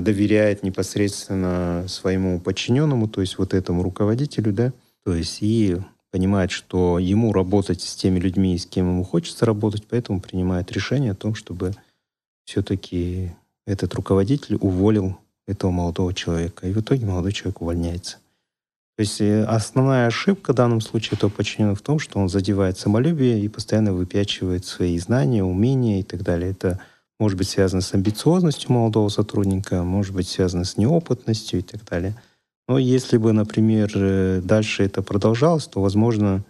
доверяет 0.00 0.62
непосредственно 0.62 1.84
своему 1.88 2.40
подчиненному, 2.40 3.08
то 3.08 3.20
есть 3.20 3.38
вот 3.38 3.54
этому 3.54 3.82
руководителю, 3.82 4.52
да, 4.52 4.72
то 5.04 5.14
есть 5.14 5.38
и 5.40 5.76
понимает, 6.10 6.50
что 6.50 6.98
ему 6.98 7.32
работать 7.32 7.82
с 7.82 7.96
теми 7.96 8.18
людьми, 8.20 8.56
с 8.56 8.66
кем 8.66 8.88
ему 8.88 9.04
хочется 9.04 9.46
работать, 9.46 9.84
поэтому 9.88 10.20
принимает 10.20 10.70
решение 10.72 11.12
о 11.12 11.16
том, 11.16 11.34
чтобы 11.34 11.74
все-таки 12.44 13.32
этот 13.66 13.94
руководитель 13.94 14.56
уволил 14.60 15.18
этого 15.46 15.70
молодого 15.70 16.14
человека. 16.14 16.68
И 16.68 16.72
в 16.72 16.80
итоге 16.80 17.06
молодой 17.06 17.32
человек 17.32 17.60
увольняется. 17.60 18.18
То 18.96 19.00
есть 19.00 19.20
э, 19.20 19.44
основная 19.44 20.06
ошибка 20.06 20.52
в 20.52 20.56
данном 20.56 20.80
случае 20.80 21.16
этого 21.16 21.30
подчиненного 21.30 21.74
в 21.74 21.82
том, 21.82 21.98
что 21.98 22.20
он 22.20 22.28
задевает 22.28 22.78
самолюбие 22.78 23.40
и 23.40 23.48
постоянно 23.48 23.92
выпячивает 23.92 24.64
свои 24.64 24.98
знания, 24.98 25.42
умения 25.42 26.00
и 26.00 26.04
так 26.04 26.22
далее. 26.22 26.52
Это 26.52 26.80
может 27.18 27.38
быть 27.38 27.48
связано 27.48 27.80
с 27.80 27.94
амбициозностью 27.94 28.72
молодого 28.72 29.08
сотрудника, 29.08 29.82
может 29.82 30.14
быть 30.14 30.28
связано 30.28 30.64
с 30.64 30.76
неопытностью 30.76 31.60
и 31.60 31.62
так 31.62 31.84
далее. 31.84 32.14
Но 32.66 32.78
если 32.78 33.18
бы, 33.18 33.32
например, 33.32 33.92
э, 33.94 34.40
дальше 34.42 34.84
это 34.84 35.02
продолжалось, 35.02 35.66
то, 35.66 35.80
возможно, 35.80 36.42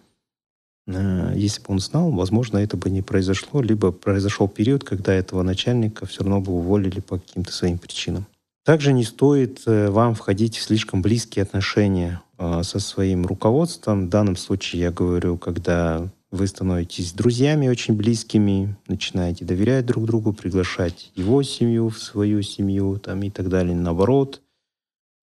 э, 0.87 1.33
если 1.35 1.61
бы 1.61 1.67
он 1.69 1.81
знал, 1.81 2.11
возможно, 2.11 2.59
это 2.59 2.77
бы 2.77 2.89
не 2.89 3.03
произошло, 3.03 3.61
либо 3.61 3.91
произошел 3.93 4.49
период, 4.49 4.85
когда 4.85 5.13
этого 5.13 5.43
начальника 5.43 6.07
все 6.07 6.23
равно 6.23 6.41
бы 6.41 6.53
уволили 6.53 7.01
по 7.01 7.19
каким-то 7.19 7.53
своим 7.53 7.79
причинам. 7.79 8.27
Также 8.65 8.93
не 8.93 9.05
стоит 9.05 9.63
вам 9.67 10.15
входить 10.15 10.57
в 10.57 10.63
слишком 10.63 11.03
близкие 11.03 11.43
отношения 11.43 12.23
со 12.39 12.79
своим 12.79 13.27
руководством. 13.27 14.07
В 14.07 14.09
данном 14.09 14.37
случае 14.37 14.81
я 14.83 14.91
говорю, 14.91 15.37
когда 15.37 16.09
вы 16.35 16.47
становитесь 16.47 17.13
друзьями 17.13 17.69
очень 17.69 17.95
близкими, 17.95 18.77
начинаете 18.89 19.45
доверять 19.45 19.87
друг 19.87 20.05
другу, 20.05 20.33
приглашать 20.33 21.13
его 21.15 21.43
семью 21.43 21.89
в 21.89 21.99
свою 21.99 22.43
семью 22.43 22.99
там, 22.99 23.23
и 23.23 23.31
так 23.31 23.49
далее. 23.49 23.75
Наоборот, 23.75 24.43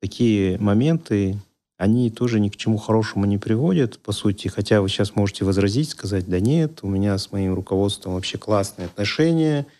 такие 0.01 0.57
моменты, 0.57 1.37
они 1.77 2.09
тоже 2.09 2.39
ни 2.39 2.49
к 2.49 2.55
чему 2.55 2.77
хорошему 2.77 3.25
не 3.25 3.37
приводят, 3.37 3.99
по 3.99 4.13
сути. 4.13 4.47
Хотя 4.47 4.81
вы 4.81 4.87
сейчас 4.87 5.15
можете 5.15 5.43
возразить, 5.43 5.89
сказать, 5.89 6.27
да 6.27 6.39
нет, 6.39 6.79
у 6.81 6.87
меня 6.87 7.17
с 7.17 7.31
моим 7.31 7.53
руководством 7.53 8.13
вообще 8.13 8.37
классные 8.37 8.85
отношения– 8.87 9.67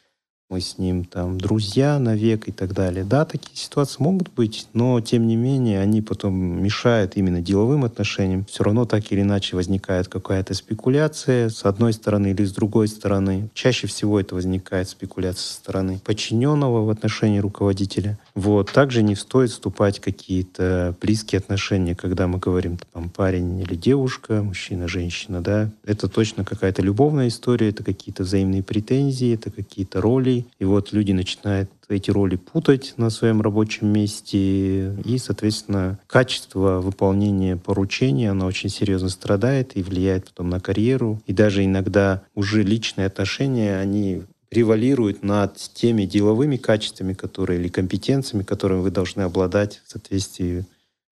мы 0.52 0.60
с 0.60 0.78
ним 0.78 1.06
там 1.06 1.40
друзья 1.40 1.98
навек 1.98 2.50
и 2.50 2.52
так 2.52 2.74
далее. 2.74 3.06
Да, 3.06 3.24
такие 3.24 3.56
ситуации 3.56 4.04
могут 4.04 4.34
быть, 4.34 4.68
но 4.74 5.00
тем 5.00 5.26
не 5.26 5.38
менее 5.38 5.80
они 5.80 6.02
потом 6.02 6.62
мешают 6.62 7.16
именно 7.16 7.42
деловым 7.42 7.86
отношениям. 7.86 8.44
Все 8.44 8.66
равно 8.66 8.84
так 8.86 9.10
или 9.14 9.22
иначе 9.22 9.56
возникает 9.56 10.10
какая-то 10.10 10.54
спекуляция 10.54 11.48
с 11.48 11.64
одной 11.64 11.94
стороны 11.94 12.32
или 12.32 12.44
с 12.44 12.52
другой 12.52 12.90
стороны. 12.90 13.50
Чаще 13.54 13.88
всего 13.88 14.20
это 14.20 14.36
возникает 14.36 14.90
спекуляция 14.90 15.42
со 15.42 15.54
стороны 15.54 16.02
подчиненного 16.04 16.84
в 16.84 16.90
отношении 16.90 17.40
руководителя. 17.40 18.20
Вот. 18.36 18.72
Также 18.72 19.04
не 19.04 19.16
стоит 19.16 19.52
вступать 19.52 20.00
в 20.00 20.02
какие-то 20.02 20.96
близкие 21.02 21.40
отношения, 21.40 21.96
когда 21.96 22.28
мы 22.28 22.40
говорим 22.40 22.78
там 22.94 23.10
парень 23.10 23.60
или 23.60 23.76
девушка, 23.76 24.42
мужчина, 24.42 24.88
женщина, 24.88 25.42
да. 25.42 25.70
Это 25.84 26.08
точно 26.08 26.44
какая-то 26.44 26.82
любовная 26.82 27.28
история, 27.28 27.70
это 27.70 27.84
какие-то 27.84 28.24
взаимные 28.24 28.64
претензии, 28.64 29.34
это 29.34 29.52
какие-то 29.52 30.02
роли, 30.02 30.46
и 30.60 30.66
вот 30.66 30.94
люди 30.94 31.12
начинают 31.12 31.70
эти 31.90 32.10
роли 32.10 32.38
путать 32.38 32.94
на 32.98 33.10
своем 33.10 33.42
рабочем 33.42 33.88
месте, 33.88 34.94
и, 35.04 35.18
соответственно, 35.18 36.00
качество 36.08 36.80
выполнения 36.80 37.58
поручений, 37.58 38.30
оно 38.30 38.46
очень 38.46 38.70
серьезно 38.70 39.10
страдает 39.10 39.76
и 39.76 39.84
влияет 39.84 40.30
потом 40.30 40.50
на 40.50 40.60
карьеру. 40.60 41.22
И 41.28 41.34
даже 41.34 41.66
иногда 41.66 42.24
уже 42.34 42.64
личные 42.64 43.08
отношения, 43.08 43.78
они 43.78 44.24
превалируют 44.52 45.24
над 45.24 45.56
теми 45.56 46.04
деловыми 46.04 46.58
качествами, 46.58 47.14
которые 47.14 47.60
или 47.60 47.70
компетенциями, 47.70 48.44
которыми 48.44 48.82
вы 48.82 48.92
должны 48.92 49.22
обладать 49.22 49.82
в 49.86 49.92
соответствии 49.92 50.66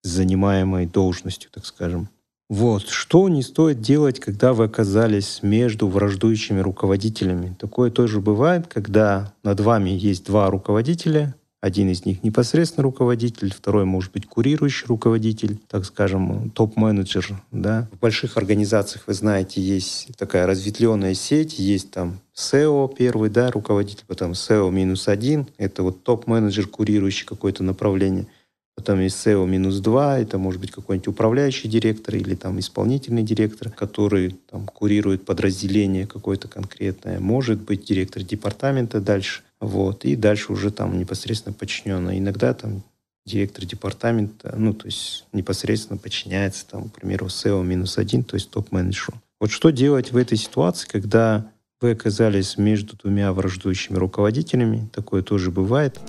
с 0.03 0.09
занимаемой 0.09 0.85
должностью, 0.85 1.49
так 1.49 1.65
скажем. 1.65 2.09
Вот. 2.49 2.89
Что 2.89 3.29
не 3.29 3.41
стоит 3.41 3.79
делать, 3.79 4.19
когда 4.19 4.53
вы 4.53 4.65
оказались 4.65 5.39
между 5.41 5.87
враждующими 5.87 6.59
руководителями? 6.59 7.55
Такое 7.57 7.91
тоже 7.91 8.19
бывает, 8.19 8.67
когда 8.67 9.33
над 9.43 9.61
вами 9.61 9.91
есть 9.91 10.25
два 10.25 10.49
руководителя, 10.49 11.33
один 11.61 11.89
из 11.89 12.05
них 12.05 12.23
непосредственно 12.23 12.83
руководитель, 12.83 13.53
второй 13.53 13.85
может 13.85 14.11
быть 14.13 14.25
курирующий 14.25 14.87
руководитель, 14.87 15.57
так 15.67 15.85
скажем, 15.85 16.51
топ-менеджер. 16.51 17.41
Да? 17.51 17.87
В 17.91 17.99
больших 17.99 18.37
организациях, 18.37 19.03
вы 19.07 19.13
знаете, 19.13 19.61
есть 19.61 20.09
такая 20.17 20.47
разветвленная 20.47 21.13
сеть, 21.13 21.59
есть 21.59 21.91
там 21.91 22.19
SEO 22.35 22.93
первый, 22.95 23.29
да, 23.29 23.51
руководитель, 23.51 24.05
потом 24.07 24.31
SEO 24.31 24.71
минус 24.71 25.07
один, 25.07 25.47
это 25.57 25.83
вот 25.83 26.03
топ-менеджер, 26.03 26.67
курирующий 26.67 27.25
какое-то 27.25 27.63
направление– 27.63 28.27
Потом 28.79 29.01
есть 29.01 29.27
SEO 29.27 29.45
минус 29.45 29.79
2, 29.79 30.19
это 30.19 30.37
может 30.37 30.61
быть 30.61 30.71
какой-нибудь 30.71 31.09
управляющий 31.09 31.67
директор 31.67 32.15
или 32.15 32.33
там 32.33 32.59
исполнительный 32.59 33.23
директор, 33.23 33.69
который 33.69 34.37
там, 34.49 34.65
курирует 34.67 35.25
подразделение 35.25 36.07
какое-то 36.07 36.47
конкретное. 36.47 37.19
Может 37.19 37.59
быть 37.59 37.83
директор 37.83 38.23
департамента 38.23 39.01
дальше. 39.01 39.41
Вот. 39.59 40.05
И 40.05 40.15
дальше 40.15 40.51
уже 40.51 40.71
там 40.71 40.97
непосредственно 40.97 41.53
подчиненно. 41.53 42.17
Иногда 42.17 42.53
там 42.53 42.83
директор 43.25 43.65
департамента, 43.65 44.55
ну, 44.57 44.73
то 44.73 44.87
есть 44.87 45.25
непосредственно 45.33 45.97
подчиняется, 45.97 46.65
там, 46.65 46.89
к 46.89 46.93
примеру, 46.93 47.27
SEO 47.27 47.63
минус 47.63 47.97
один, 47.97 48.23
то 48.23 48.35
есть 48.35 48.49
топ-менеджеру. 48.49 49.21
Вот 49.39 49.51
что 49.51 49.69
делать 49.69 50.11
в 50.11 50.17
этой 50.17 50.37
ситуации, 50.37 50.87
когда 50.87 51.49
вы 51.79 51.91
оказались 51.91 52.57
между 52.57 52.97
двумя 52.97 53.31
враждующими 53.31 53.97
руководителями, 53.97 54.89
такое 54.91 55.21
тоже 55.21 55.51
бывает. 55.51 55.99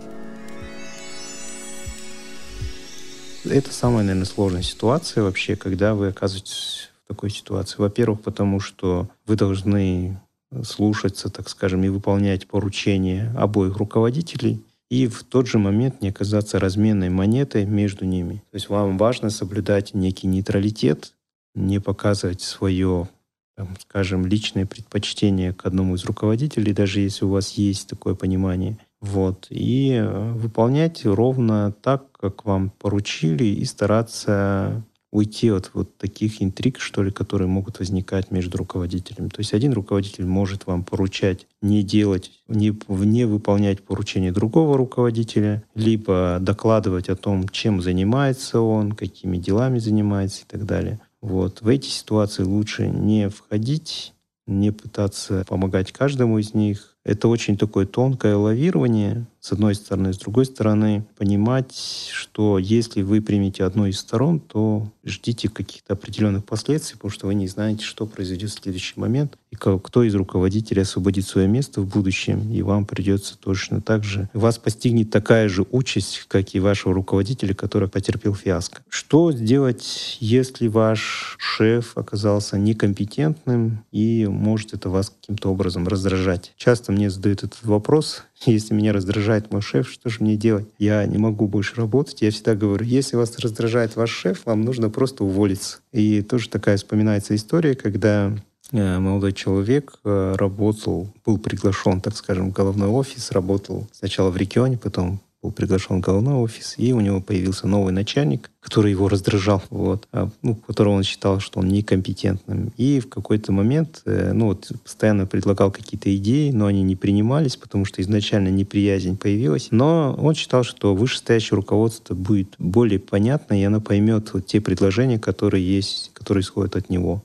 Это 3.45 3.73
самая, 3.73 4.03
наверное, 4.03 4.27
сложная 4.27 4.63
ситуация 4.63 5.23
вообще, 5.23 5.57
когда 5.57 5.95
вы 5.95 6.09
оказываетесь 6.09 6.91
в 7.05 7.09
такой 7.09 7.31
ситуации. 7.31 7.77
Во-первых, 7.79 8.21
потому 8.23 8.61
что 8.61 9.09
вы 9.27 9.37
должны 9.37 10.21
слушаться, 10.65 11.31
так 11.31 11.49
скажем, 11.49 11.85
и 11.85 11.89
выполнять 11.89 12.47
поручения 12.47 13.33
обоих 13.37 13.77
руководителей, 13.77 14.61
и 14.91 15.07
в 15.07 15.23
тот 15.23 15.47
же 15.47 15.59
момент 15.59 16.03
не 16.03 16.09
оказаться 16.09 16.59
разменной 16.59 17.11
монетой 17.11 17.65
между 17.65 18.05
ними. 18.05 18.43
То 18.51 18.57
есть 18.57 18.69
вам 18.69 18.99
важно 18.99 19.31
соблюдать 19.31 19.95
некий 19.95 20.27
нейтралитет, 20.27 21.15
не 21.55 21.79
показывать 21.81 22.41
свое, 22.41 23.09
там, 23.57 23.77
скажем, 23.81 24.27
личное 24.27 24.67
предпочтение 24.67 25.53
к 25.53 25.67
одному 25.67 25.95
из 25.95 26.05
руководителей, 26.05 26.73
даже 26.73 27.01
если 27.01 27.25
у 27.25 27.31
вас 27.31 27.53
есть 27.53 27.89
такое 27.89 28.15
понимание– 28.15 28.79
вот. 29.01 29.47
И 29.49 29.93
э, 29.93 30.33
выполнять 30.33 31.05
ровно 31.07 31.73
так, 31.73 32.13
как 32.13 32.45
вам 32.45 32.71
поручили, 32.71 33.45
и 33.45 33.65
стараться 33.65 34.83
уйти 35.11 35.49
от 35.49 35.71
вот 35.75 35.97
таких 35.97 36.43
интриг, 36.43 36.79
что 36.79 37.03
ли, 37.03 37.11
которые 37.11 37.49
могут 37.49 37.79
возникать 37.79 38.31
между 38.31 38.59
руководителями. 38.59 39.29
То 39.29 39.41
есть 39.41 39.55
один 39.55 39.73
руководитель 39.73 40.25
может 40.25 40.67
вам 40.67 40.85
поручать 40.85 41.47
не 41.61 41.83
делать, 41.83 42.31
не, 42.49 42.77
не 42.89 43.25
выполнять 43.25 43.83
поручения 43.83 44.33
другого 44.33 44.77
руководителя, 44.77 45.65
либо 45.75 46.39
докладывать 46.41 47.09
о 47.09 47.17
том, 47.17 47.49
чем 47.49 47.83
занимается 47.83 48.61
он, 48.61 48.93
какими 48.93 49.37
делами 49.37 49.79
занимается 49.79 50.43
и 50.43 50.47
так 50.47 50.65
далее. 50.65 51.01
Вот. 51.21 51.61
В 51.61 51.69
эти 51.69 51.89
ситуации 51.89 52.45
лучше 52.45 52.89
не 52.89 53.29
входить, 53.29 54.15
не 54.47 54.71
пытаться 54.71 55.45
помогать 55.49 55.93
каждому 55.93 56.39
из 56.39 56.55
них, 56.55 56.97
это 57.05 57.29
очень 57.29 57.57
такое 57.57 57.87
тонкое 57.87 58.37
лавирование, 58.37 59.27
с 59.41 59.53
одной 59.53 59.75
стороны. 59.75 60.13
С 60.13 60.19
другой 60.19 60.45
стороны, 60.45 61.05
понимать, 61.17 62.11
что 62.13 62.59
если 62.59 63.03
вы 63.03 63.23
примете 63.23 63.65
одну 63.65 63.87
из 63.87 63.99
сторон, 63.99 64.39
то 64.39 64.87
ждите 65.05 65.49
каких-то 65.49 65.95
определенных 65.95 66.45
последствий, 66.45 66.97
потому 66.97 67.11
что 67.11 67.27
вы 67.27 67.35
не 67.35 67.49
знаете, 67.49 67.85
что 67.85 68.07
произойдет 68.07 68.51
в 68.51 68.61
следующий 68.61 69.01
момент, 69.01 69.39
и 69.51 69.57
кто 69.57 70.03
из 70.03 70.15
руководителей 70.15 70.83
освободит 70.83 71.27
свое 71.27 71.49
место 71.49 71.81
в 71.81 71.87
будущем, 71.87 72.53
и 72.53 72.63
вам 72.63 72.85
придется 72.85 73.37
точно 73.39 73.81
так 73.81 74.05
же. 74.05 74.29
Вас 74.35 74.59
постигнет 74.59 75.11
такая 75.11 75.49
же 75.49 75.67
участь, 75.71 76.25
как 76.29 76.55
и 76.55 76.61
вашего 76.61 76.95
руководителя, 76.95 77.55
который 77.55 77.89
потерпел 77.89 78.35
фиаско. 78.35 78.83
Что 78.89 79.33
сделать, 79.33 80.19
если 80.21 80.69
ваш 80.69 81.37
шеф 81.39 81.97
оказался 81.97 82.59
некомпетентным 82.59 83.85
и 83.91 84.27
может 84.27 84.75
это 84.75 84.91
вас 84.91 85.11
каким-то 85.11 85.51
образом 85.51 85.89
раздражать? 85.89 86.53
Часто 86.57 86.93
мне 86.93 87.11
задают 87.11 87.43
этот 87.43 87.65
вопрос, 87.65 88.25
если 88.47 88.75
меня 88.75 88.93
раздражает 88.93 89.53
мой 89.53 89.63
шеф, 89.63 89.89
что 89.89 90.09
же 90.09 90.19
мне 90.21 90.37
делать? 90.37 90.67
Я 90.79 91.05
не 91.07 91.19
могу 91.19 91.47
больше 91.47 91.77
работать. 91.77 92.23
Я 92.23 92.31
всегда 92.31 92.55
говорю, 92.55 92.85
если 92.85 93.17
вас 93.17 93.39
раздражает 93.39 93.97
ваш 93.97 94.11
шеф, 94.11 94.43
вам 94.47 94.63
нужно 94.63 94.91
просто 94.91 95.25
уволиться. 95.25 95.79
И 95.93 96.23
тоже 96.23 96.49
такая 96.49 96.77
вспоминается 96.77 97.35
история, 97.35 97.75
когда 97.75 98.33
э, 98.73 98.99
молодой 98.99 99.33
человек 99.33 99.95
э, 100.05 100.35
работал, 100.37 101.13
был 101.25 101.39
приглашен, 101.39 102.01
так 102.01 102.17
скажем, 102.17 102.51
в 102.51 102.53
головной 102.55 102.89
офис, 102.89 103.31
работал 103.33 103.87
сначала 103.93 104.31
в 104.31 104.37
регионе, 104.37 104.79
потом 104.79 105.21
был 105.43 105.53
приглашен 105.53 105.99
в 105.99 106.01
головной 106.01 106.35
офис, 106.35 106.75
и 106.77 106.93
у 106.93 107.01
него 107.01 107.21
появился 107.21 107.67
новый 107.67 107.93
начальник, 107.93 108.51
который 108.61 108.91
его 108.91 109.09
раздражал, 109.09 109.63
вот, 109.71 110.07
а, 110.13 110.29
ну, 110.43 110.55
которого 110.55 110.95
он 110.95 111.03
считал, 111.03 111.41
что 111.41 111.61
он 111.61 111.69
некомпетентным. 111.69 112.73
И 112.77 113.01
в 113.01 113.09
какой-то 113.09 113.51
момент, 113.51 114.03
э, 114.05 114.33
ну, 114.35 114.47
вот, 114.47 114.71
постоянно 114.85 115.27
предлагал 115.27 115.71
какие-то 115.71 116.15
идеи, 116.15 116.51
но 116.51 116.67
они 116.67 116.83
не 116.83 116.95
принимались, 116.95 117.57
потому 117.57 117.87
что 117.87 118.03
изначально 118.03 118.49
неприязнь 118.49 119.17
появилась. 119.17 119.69
Но 119.71 120.15
он 120.21 120.35
считал, 120.35 120.63
что 120.63 120.95
вышестоящее 120.95 121.57
руководство 121.57 122.15
будет 122.15 122.55
более 122.59 122.99
понятно, 122.99 123.59
и 123.59 123.65
оно 123.65 123.81
поймет 123.81 124.35
вот 124.35 124.47
те 124.47 124.61
предложения, 124.61 125.19
которые 125.19 125.67
есть, 125.67 126.11
которые 126.13 126.43
исходят 126.43 126.77
от 126.77 126.91
него. 126.91 127.23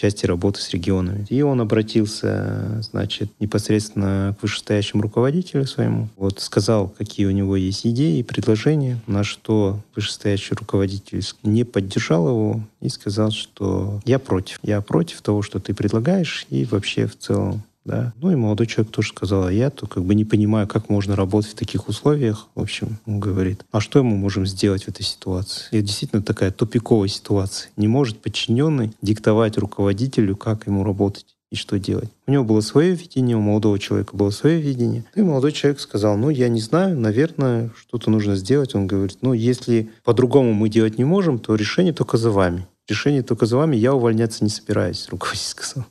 Части 0.00 0.24
работы 0.24 0.62
с 0.62 0.70
регионами. 0.70 1.26
И 1.28 1.42
он 1.42 1.60
обратился, 1.60 2.80
значит, 2.80 3.30
непосредственно 3.38 4.34
к 4.40 4.42
вышестоящему 4.42 5.02
руководителю 5.02 5.66
своему, 5.66 6.08
вот, 6.16 6.40
сказал, 6.40 6.88
какие 6.88 7.26
у 7.26 7.32
него 7.32 7.54
есть 7.54 7.86
идеи 7.86 8.20
и 8.20 8.22
предложения, 8.22 8.98
на 9.06 9.24
что 9.24 9.78
вышестоящий 9.94 10.56
руководитель 10.56 11.22
не 11.42 11.64
поддержал 11.64 12.28
его 12.28 12.60
и 12.80 12.88
сказал, 12.88 13.30
что 13.30 14.00
я 14.06 14.18
против. 14.18 14.58
Я 14.62 14.80
против 14.80 15.20
того, 15.20 15.42
что 15.42 15.60
ты 15.60 15.74
предлагаешь, 15.74 16.46
и 16.48 16.64
вообще 16.64 17.06
в 17.06 17.18
целом 17.18 17.62
да. 17.84 18.12
Ну 18.20 18.30
и 18.30 18.36
молодой 18.36 18.66
человек 18.66 18.92
тоже 18.92 19.08
сказал, 19.08 19.44
а 19.44 19.52
я 19.52 19.70
то 19.70 19.86
как 19.86 20.04
бы 20.04 20.14
не 20.14 20.24
понимаю, 20.24 20.66
как 20.66 20.88
можно 20.88 21.16
работать 21.16 21.52
в 21.52 21.54
таких 21.56 21.88
условиях. 21.88 22.48
В 22.54 22.60
общем, 22.60 22.98
он 23.06 23.20
говорит, 23.20 23.64
а 23.72 23.80
что 23.80 24.02
мы 24.02 24.16
можем 24.16 24.46
сделать 24.46 24.84
в 24.84 24.88
этой 24.88 25.02
ситуации? 25.02 25.66
Это 25.70 25.82
действительно 25.82 26.22
такая 26.22 26.50
тупиковая 26.50 27.08
ситуация. 27.08 27.70
Не 27.76 27.88
может 27.88 28.20
подчиненный 28.20 28.92
диктовать 29.02 29.56
руководителю, 29.58 30.36
как 30.36 30.66
ему 30.66 30.84
работать 30.84 31.36
и 31.50 31.56
что 31.56 31.78
делать. 31.78 32.10
У 32.26 32.30
него 32.30 32.44
было 32.44 32.60
свое 32.60 32.94
видение, 32.94 33.36
у 33.36 33.40
молодого 33.40 33.78
человека 33.78 34.14
было 34.14 34.30
свое 34.30 34.60
видение. 34.60 35.04
И 35.16 35.22
молодой 35.22 35.50
человек 35.50 35.80
сказал, 35.80 36.16
ну, 36.16 36.30
я 36.30 36.48
не 36.48 36.60
знаю, 36.60 36.96
наверное, 36.96 37.72
что-то 37.76 38.10
нужно 38.10 38.36
сделать. 38.36 38.74
Он 38.76 38.86
говорит, 38.86 39.18
ну, 39.20 39.32
если 39.32 39.90
по-другому 40.04 40.52
мы 40.52 40.68
делать 40.68 40.96
не 40.98 41.04
можем, 41.04 41.40
то 41.40 41.56
решение 41.56 41.92
только 41.92 42.18
за 42.18 42.30
вами 42.30 42.66
решение 42.90 43.22
только 43.22 43.46
за 43.46 43.56
вами, 43.56 43.76
я 43.76 43.94
увольняться 43.94 44.44
не 44.44 44.50
собираюсь, 44.50 45.08
руководитель 45.10 45.46
сказал. 45.46 45.86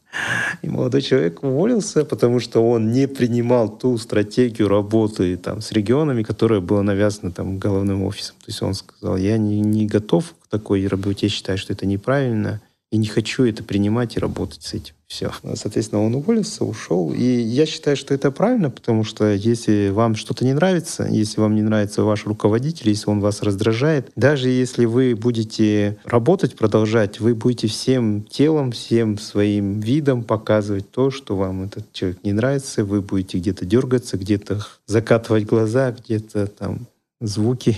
И 0.61 0.69
молодой 0.69 1.01
человек 1.01 1.43
уволился, 1.43 2.05
потому 2.05 2.39
что 2.39 2.67
он 2.67 2.91
не 2.91 3.07
принимал 3.07 3.69
ту 3.69 3.97
стратегию 3.97 4.67
работы 4.67 5.37
там, 5.37 5.61
с 5.61 5.71
регионами, 5.71 6.23
которая 6.23 6.59
была 6.59 6.83
навязана 6.83 7.31
там, 7.31 7.57
головным 7.57 8.03
офисом. 8.03 8.35
То 8.39 8.45
есть 8.47 8.61
он 8.61 8.73
сказал, 8.73 9.17
я 9.17 9.37
не, 9.37 9.59
не 9.61 9.85
готов 9.85 10.33
к 10.43 10.47
такой 10.47 10.87
работе, 10.87 11.27
я 11.27 11.29
считаю, 11.29 11.57
что 11.57 11.73
это 11.73 11.85
неправильно, 11.85 12.61
и 12.91 12.97
не 12.97 13.07
хочу 13.07 13.43
это 13.43 13.63
принимать 13.63 14.17
и 14.17 14.19
работать 14.19 14.63
с 14.63 14.73
этим. 14.73 14.93
Все. 15.07 15.31
Соответственно, 15.55 16.03
он 16.03 16.15
уволился, 16.15 16.63
ушел. 16.63 17.11
И 17.11 17.23
я 17.23 17.65
считаю, 17.65 17.97
что 17.97 18.13
это 18.13 18.31
правильно, 18.31 18.69
потому 18.69 19.03
что 19.03 19.31
если 19.31 19.89
вам 19.89 20.15
что-то 20.15 20.45
не 20.45 20.53
нравится, 20.53 21.07
если 21.09 21.41
вам 21.41 21.55
не 21.55 21.61
нравится 21.61 22.03
ваш 22.03 22.25
руководитель, 22.25 22.89
если 22.89 23.09
он 23.09 23.19
вас 23.19 23.41
раздражает, 23.41 24.11
даже 24.15 24.49
если 24.49 24.85
вы 24.85 25.15
будете 25.15 25.97
работать, 26.03 26.55
продолжать, 26.55 27.19
вы 27.19 27.33
будете 27.33 27.67
всем 27.67 28.23
телом, 28.23 28.71
всем 28.71 29.17
своим 29.17 29.79
видом 29.79 30.23
показывать 30.23 30.91
то, 30.91 31.09
что 31.09 31.35
вам 31.35 31.63
этот 31.63 31.91
человек 31.91 32.19
не 32.23 32.33
нравится, 32.33 32.85
вы 32.85 33.01
будете 33.01 33.39
где-то 33.39 33.65
дергаться, 33.65 34.17
где-то 34.17 34.65
закатывать 34.85 35.45
глаза, 35.45 35.91
где-то 35.91 36.47
там 36.47 36.87
звуки, 37.19 37.77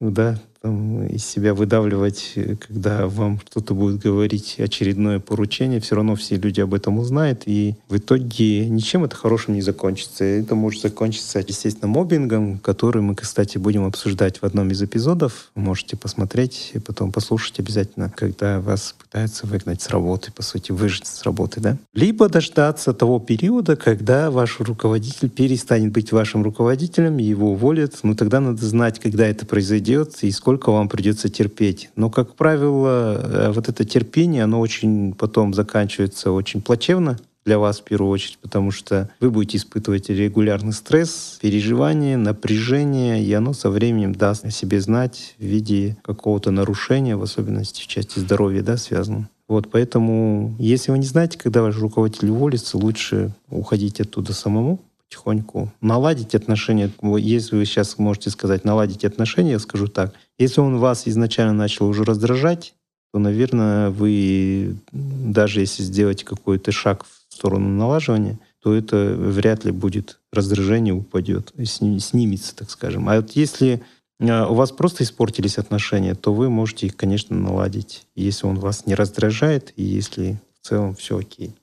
да, 0.00 0.40
там, 0.60 1.06
из 1.06 1.24
себя 1.24 1.54
выдавливать, 1.54 2.34
когда 2.66 3.06
вам 3.06 3.38
кто-то 3.38 3.74
будет 3.74 3.98
говорить 3.98 4.56
очередное 4.58 5.18
поручение, 5.18 5.80
все 5.80 5.96
равно 5.96 6.16
все 6.16 6.36
люди 6.36 6.60
об 6.60 6.74
этом 6.74 6.98
узнают, 6.98 7.42
и 7.46 7.76
в 7.88 7.96
итоге 7.96 8.68
ничем 8.68 9.04
это 9.04 9.16
хорошим 9.16 9.54
не 9.54 9.62
закончится. 9.62 10.24
Это 10.24 10.54
может 10.54 10.82
закончиться, 10.82 11.38
естественно, 11.38 11.88
мобингом, 11.88 12.58
который 12.58 13.00
мы, 13.02 13.14
кстати, 13.14 13.58
будем 13.58 13.84
обсуждать 13.84 14.42
в 14.42 14.44
одном 14.44 14.70
из 14.70 14.82
эпизодов. 14.82 15.50
Можете 15.54 15.96
посмотреть 15.96 16.72
и 16.74 16.78
потом 16.78 17.10
послушать 17.10 17.58
обязательно, 17.58 18.12
когда 18.14 18.60
вас 18.60 18.94
пытаются 18.98 19.46
выгнать 19.46 19.80
с 19.80 19.88
работы, 19.88 20.30
по 20.32 20.42
сути, 20.42 20.72
выжить 20.72 21.06
с 21.06 21.22
работы, 21.22 21.60
да? 21.60 21.78
Либо 21.94 22.28
дождаться 22.28 22.92
того 22.92 23.18
периода, 23.18 23.76
когда 23.76 24.30
ваш 24.30 24.60
руководитель 24.60 25.30
перестанет 25.30 25.92
быть 25.92 26.12
вашим 26.12 26.42
руководителем, 26.42 27.16
его 27.16 27.52
уволят, 27.52 27.98
но 28.02 28.14
тогда 28.14 28.40
надо 28.40 28.64
знать, 28.64 28.98
когда 28.98 29.26
это 29.26 29.46
произойдет 29.46 30.16
и 30.22 30.30
сколько 30.30 30.49
сколько 30.50 30.72
вам 30.72 30.88
придется 30.88 31.28
терпеть. 31.28 31.90
Но, 31.94 32.10
как 32.10 32.34
правило, 32.34 33.20
э, 33.22 33.52
вот 33.52 33.68
это 33.68 33.84
терпение, 33.84 34.42
оно 34.42 34.58
очень 34.58 35.12
потом 35.12 35.54
заканчивается 35.54 36.32
очень 36.32 36.60
плачевно 36.60 37.20
для 37.44 37.60
вас 37.60 37.78
в 37.78 37.84
первую 37.84 38.10
очередь, 38.10 38.38
потому 38.42 38.72
что 38.72 39.08
вы 39.20 39.30
будете 39.30 39.58
испытывать 39.58 40.08
регулярный 40.08 40.72
стресс, 40.72 41.38
переживание, 41.40 42.16
напряжение, 42.16 43.22
и 43.22 43.32
оно 43.32 43.52
со 43.52 43.70
временем 43.70 44.12
даст 44.12 44.44
о 44.44 44.50
себе 44.50 44.80
знать 44.80 45.36
в 45.38 45.44
виде 45.44 45.96
какого-то 46.02 46.50
нарушения, 46.50 47.14
в 47.14 47.22
особенности 47.22 47.82
в 47.82 47.86
части 47.86 48.18
здоровья, 48.18 48.62
да, 48.62 48.76
связанном. 48.76 49.28
Вот, 49.46 49.70
поэтому, 49.70 50.56
если 50.58 50.90
вы 50.90 50.98
не 50.98 51.06
знаете, 51.06 51.38
когда 51.38 51.62
ваш 51.62 51.78
руководитель 51.78 52.30
уволится, 52.30 52.76
лучше 52.76 53.32
уходить 53.50 54.00
оттуда 54.00 54.32
самому, 54.32 54.80
потихоньку 55.10 55.72
наладить 55.80 56.34
отношения. 56.34 56.90
Если 57.18 57.56
вы 57.56 57.64
сейчас 57.64 57.98
можете 57.98 58.30
сказать 58.30 58.64
наладить 58.64 59.04
отношения, 59.04 59.52
я 59.52 59.58
скажу 59.58 59.88
так. 59.88 60.14
Если 60.38 60.60
он 60.60 60.78
вас 60.78 61.08
изначально 61.08 61.52
начал 61.52 61.88
уже 61.88 62.04
раздражать, 62.04 62.74
то, 63.12 63.18
наверное, 63.18 63.90
вы 63.90 64.76
даже 64.92 65.60
если 65.60 65.82
сделаете 65.82 66.24
какой-то 66.24 66.70
шаг 66.70 67.04
в 67.04 67.34
сторону 67.34 67.68
налаживания, 67.68 68.38
то 68.62 68.74
это 68.74 69.14
вряд 69.16 69.64
ли 69.64 69.72
будет 69.72 70.20
раздражение 70.32 70.94
упадет, 70.94 71.52
снимется, 71.64 72.54
так 72.54 72.70
скажем. 72.70 73.08
А 73.08 73.16
вот 73.16 73.32
если 73.32 73.82
а, 74.20 74.46
у 74.46 74.54
вас 74.54 74.70
просто 74.70 75.02
испортились 75.02 75.58
отношения, 75.58 76.14
то 76.14 76.32
вы 76.32 76.50
можете 76.50 76.86
их, 76.86 76.96
конечно, 76.96 77.34
наладить, 77.34 78.06
если 78.14 78.46
он 78.46 78.60
вас 78.60 78.86
не 78.86 78.94
раздражает, 78.94 79.72
и 79.76 79.82
если 79.82 80.40
в 80.60 80.68
целом 80.68 80.94
все 80.94 81.18
окей. 81.18 81.54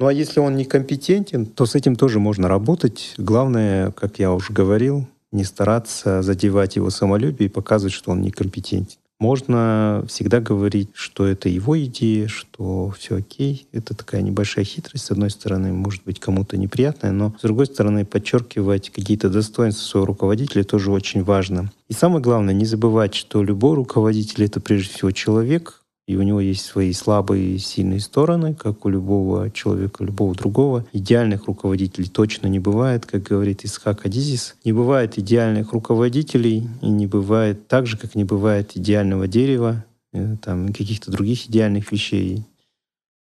Ну 0.00 0.06
а 0.06 0.12
если 0.14 0.40
он 0.40 0.56
некомпетентен, 0.56 1.44
то 1.44 1.66
с 1.66 1.74
этим 1.74 1.94
тоже 1.94 2.20
можно 2.20 2.48
работать. 2.48 3.12
Главное, 3.18 3.90
как 3.90 4.18
я 4.18 4.32
уже 4.32 4.50
говорил, 4.50 5.06
не 5.30 5.44
стараться 5.44 6.22
задевать 6.22 6.76
его 6.76 6.88
самолюбие 6.88 7.50
и 7.50 7.52
показывать, 7.52 7.92
что 7.92 8.12
он 8.12 8.22
некомпетентен. 8.22 8.96
Можно 9.18 10.02
всегда 10.08 10.40
говорить, 10.40 10.88
что 10.94 11.26
это 11.26 11.50
его 11.50 11.78
идея, 11.84 12.26
что 12.28 12.94
все 12.98 13.16
окей. 13.16 13.66
Это 13.72 13.94
такая 13.94 14.22
небольшая 14.22 14.64
хитрость. 14.64 15.04
С 15.04 15.10
одной 15.10 15.28
стороны, 15.28 15.74
может 15.74 16.02
быть 16.04 16.18
кому-то 16.18 16.56
неприятная, 16.56 17.12
но 17.12 17.34
с 17.38 17.42
другой 17.42 17.66
стороны, 17.66 18.06
подчеркивать 18.06 18.88
какие-то 18.88 19.28
достоинства 19.28 19.82
своего 19.82 20.06
руководителя 20.06 20.64
тоже 20.64 20.90
очень 20.90 21.22
важно. 21.22 21.70
И 21.90 21.92
самое 21.92 22.22
главное, 22.22 22.54
не 22.54 22.64
забывать, 22.64 23.14
что 23.14 23.42
любой 23.42 23.74
руководитель— 23.76 24.44
это 24.46 24.60
прежде 24.60 24.94
всего 24.94 25.10
человек, 25.10 25.79
и 26.10 26.16
у 26.16 26.22
него 26.22 26.40
есть 26.40 26.64
свои 26.64 26.92
слабые 26.92 27.54
и 27.54 27.58
сильные 27.58 28.00
стороны, 28.00 28.52
как 28.52 28.84
у 28.84 28.88
любого 28.88 29.48
человека, 29.52 30.02
любого 30.02 30.34
другого. 30.34 30.84
Идеальных 30.92 31.46
руководителей 31.46 32.08
точно 32.08 32.48
не 32.48 32.58
бывает, 32.58 33.06
как 33.06 33.22
говорит 33.22 33.64
Исхак 33.64 34.06
Адизис. 34.06 34.56
Не 34.64 34.72
бывает 34.72 35.20
идеальных 35.20 35.72
руководителей, 35.72 36.68
и 36.82 36.88
не 36.88 37.06
бывает 37.06 37.68
так 37.68 37.86
же, 37.86 37.96
как 37.96 38.16
не 38.16 38.24
бывает 38.24 38.76
идеального 38.76 39.28
дерева, 39.28 39.84
э, 40.12 40.36
там, 40.42 40.72
каких-то 40.72 41.12
других 41.12 41.48
идеальных 41.48 41.92
вещей. 41.92 42.42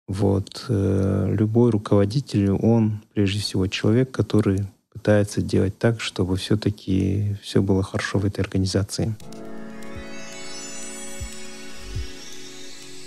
Вот. 0.06 0.66
Э, 0.68 1.34
любой 1.36 1.72
руководитель, 1.72 2.52
он 2.52 3.00
прежде 3.14 3.40
всего 3.40 3.66
человек, 3.66 4.12
который 4.12 4.60
пытается 4.92 5.42
делать 5.42 5.76
так, 5.76 6.00
чтобы 6.00 6.36
все-таки 6.36 7.34
все 7.42 7.60
было 7.60 7.82
хорошо 7.82 8.20
в 8.20 8.24
этой 8.26 8.42
организации. 8.42 9.12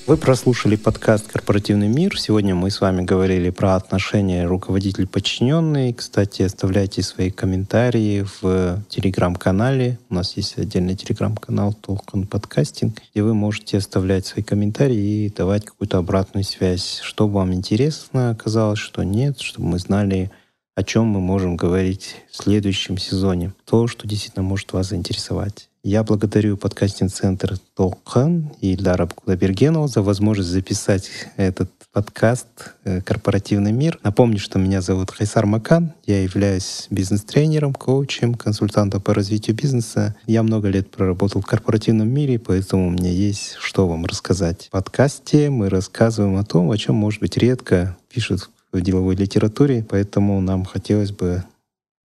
Вы 0.10 0.18
прослушали 0.18 0.76
подкаст 0.76 1.28
«Корпоративный 1.28 1.88
мир». 1.88 2.20
Сегодня 2.20 2.56
мы 2.56 2.72
с 2.72 2.82
вами 2.82 3.04
говорили 3.04 3.52
про 3.52 3.76
отношения 3.76 4.48
руководитель-подчиненный. 4.48 5.94
Кстати, 5.94 6.42
оставляйте 6.42 7.04
свои 7.04 7.30
комментарии 7.30 8.26
в 8.42 8.84
телеграм-канале. 8.90 10.00
У 10.10 10.16
нас 10.16 10.36
есть 10.36 10.58
отдельный 10.58 10.96
телеграм-канал 10.96 11.74
«Толкон 11.74 12.26
подкастинг», 12.26 13.00
где 13.12 13.22
вы 13.22 13.36
можете 13.36 13.78
оставлять 13.78 14.26
свои 14.26 14.44
комментарии 14.44 15.26
и 15.26 15.30
давать 15.30 15.66
какую-то 15.66 16.00
обратную 16.00 16.44
связь, 16.44 17.02
что 17.04 17.28
вам 17.28 17.54
интересно 17.54 18.32
оказалось, 18.32 18.80
что 18.80 19.04
нет, 19.04 19.40
чтобы 19.40 19.68
мы 19.68 19.78
знали, 19.78 20.32
о 20.80 20.84
чем 20.84 21.08
мы 21.08 21.20
можем 21.20 21.58
говорить 21.58 22.16
в 22.32 22.38
следующем 22.38 22.98
сезоне. 22.98 23.52
То, 23.66 23.88
что 23.88 24.08
действительно 24.08 24.44
может 24.44 24.72
вас 24.72 24.88
заинтересовать. 24.88 25.68
Я 25.84 26.06
благодарю 26.06 26.56
подкастинг-центр 26.56 27.58
Толхан 27.76 28.54
и 28.62 28.72
Ильдара 28.76 29.06
Кудабергенова 29.06 29.90
за 29.90 30.02
возможность 30.02 30.48
записать 30.48 31.10
этот 31.36 31.70
подкаст 31.92 32.48
э, 32.86 33.02
«Корпоративный 33.02 33.74
мир». 33.74 34.00
Напомню, 34.04 34.40
что 34.40 34.58
меня 34.58 34.80
зовут 34.80 35.12
Хайсар 35.12 35.46
Макан. 35.46 35.92
Я 36.06 36.24
являюсь 36.24 36.88
бизнес-тренером, 36.90 37.74
коучем, 37.74 38.36
консультантом 38.36 39.02
по 39.02 39.14
развитию 39.14 39.58
бизнеса. 39.58 40.16
Я 40.28 40.44
много 40.44 40.70
лет 40.70 40.90
проработал 40.92 41.42
в 41.42 41.46
корпоративном 41.46 42.08
мире, 42.08 42.40
поэтому 42.40 42.88
у 42.88 42.92
меня 42.92 43.12
есть 43.12 43.56
что 43.60 43.86
вам 43.86 44.06
рассказать. 44.06 44.68
В 44.68 44.72
подкасте 44.72 45.50
мы 45.50 45.68
рассказываем 45.68 46.38
о 46.38 46.46
том, 46.46 46.72
о 46.72 46.78
чем, 46.78 46.96
может 46.96 47.20
быть, 47.20 47.36
редко 47.36 47.98
пишут 48.10 48.50
в 48.72 48.82
деловой 48.82 49.16
литературе, 49.16 49.86
поэтому 49.88 50.40
нам 50.42 50.66
хотелось 50.66 51.12
бы 51.12 51.44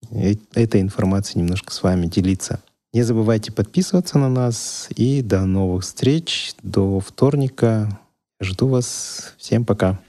э, 0.09 0.35
этой 0.53 0.81
информацией 0.81 1.41
немножко 1.41 1.73
с 1.73 1.83
вами 1.83 2.07
делиться. 2.07 2.59
Не 2.95 3.03
забывайте 3.03 3.51
подписываться 3.51 4.17
на 4.17 4.29
нас. 4.29 4.87
И 4.95 5.21
до 5.21 5.45
новых 5.45 5.83
встреч. 5.83 6.53
До 6.63 7.01
вторника. 7.01 7.99
Жду 8.41 8.67
вас. 8.67 9.33
Всем 9.37 9.65
пока. 9.65 9.99